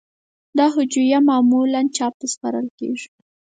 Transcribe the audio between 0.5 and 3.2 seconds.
دا هجویه معمولاً چاپ ته سپارل کیږی.